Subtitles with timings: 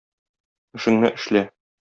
[0.79, 1.45] Эшеңне эшлә.